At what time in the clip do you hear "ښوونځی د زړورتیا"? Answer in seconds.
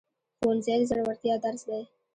0.39-1.35